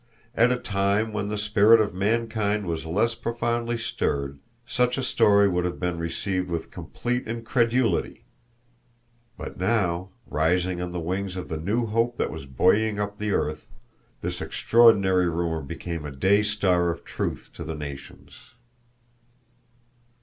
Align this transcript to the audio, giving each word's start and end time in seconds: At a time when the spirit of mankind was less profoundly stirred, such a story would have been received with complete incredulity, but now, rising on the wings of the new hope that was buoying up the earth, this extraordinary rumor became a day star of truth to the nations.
At 0.33 0.51
a 0.51 0.57
time 0.57 1.13
when 1.13 1.27
the 1.27 1.37
spirit 1.37 1.79
of 1.79 1.93
mankind 1.93 2.65
was 2.65 2.87
less 2.87 3.13
profoundly 3.13 3.77
stirred, 3.77 4.39
such 4.65 4.97
a 4.97 5.03
story 5.03 5.47
would 5.47 5.63
have 5.63 5.79
been 5.79 5.99
received 5.99 6.49
with 6.49 6.71
complete 6.71 7.27
incredulity, 7.27 8.25
but 9.37 9.59
now, 9.59 10.09
rising 10.25 10.81
on 10.81 10.91
the 10.91 10.99
wings 10.99 11.35
of 11.37 11.49
the 11.49 11.57
new 11.59 11.85
hope 11.85 12.17
that 12.17 12.31
was 12.31 12.47
buoying 12.47 12.99
up 12.99 13.19
the 13.19 13.29
earth, 13.31 13.67
this 14.21 14.41
extraordinary 14.41 15.29
rumor 15.29 15.61
became 15.61 16.03
a 16.03 16.09
day 16.11 16.41
star 16.41 16.89
of 16.89 17.03
truth 17.05 17.51
to 17.53 17.63
the 17.63 17.75
nations. 17.75 18.55